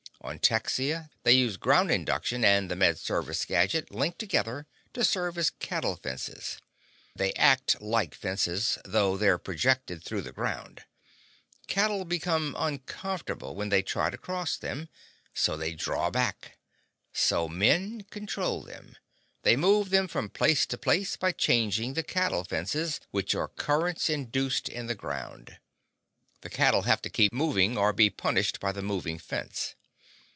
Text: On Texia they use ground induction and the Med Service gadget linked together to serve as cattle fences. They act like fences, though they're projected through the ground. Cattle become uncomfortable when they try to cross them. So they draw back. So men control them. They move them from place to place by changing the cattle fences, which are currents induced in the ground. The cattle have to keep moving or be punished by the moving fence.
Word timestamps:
On 0.23 0.37
Texia 0.37 1.09
they 1.23 1.31
use 1.31 1.57
ground 1.57 1.89
induction 1.89 2.45
and 2.45 2.69
the 2.69 2.75
Med 2.75 2.99
Service 2.99 3.43
gadget 3.43 3.89
linked 3.89 4.19
together 4.19 4.67
to 4.93 5.03
serve 5.03 5.35
as 5.35 5.49
cattle 5.49 5.95
fences. 5.95 6.59
They 7.15 7.33
act 7.33 7.81
like 7.81 8.13
fences, 8.13 8.77
though 8.85 9.17
they're 9.17 9.39
projected 9.39 10.03
through 10.03 10.21
the 10.21 10.31
ground. 10.31 10.83
Cattle 11.65 12.05
become 12.05 12.55
uncomfortable 12.59 13.55
when 13.55 13.69
they 13.69 13.81
try 13.81 14.11
to 14.11 14.17
cross 14.17 14.57
them. 14.57 14.89
So 15.33 15.57
they 15.57 15.73
draw 15.73 16.11
back. 16.11 16.59
So 17.13 17.49
men 17.49 18.01
control 18.11 18.61
them. 18.61 18.97
They 19.41 19.55
move 19.55 19.89
them 19.89 20.07
from 20.07 20.29
place 20.29 20.67
to 20.67 20.77
place 20.77 21.17
by 21.17 21.31
changing 21.31 21.95
the 21.95 22.03
cattle 22.03 22.43
fences, 22.43 22.99
which 23.09 23.33
are 23.33 23.47
currents 23.47 24.07
induced 24.07 24.69
in 24.69 24.85
the 24.85 24.93
ground. 24.95 25.57
The 26.41 26.51
cattle 26.51 26.83
have 26.83 27.01
to 27.01 27.09
keep 27.09 27.33
moving 27.33 27.75
or 27.75 27.91
be 27.91 28.11
punished 28.11 28.59
by 28.59 28.71
the 28.71 28.83
moving 28.83 29.17
fence. 29.17 29.73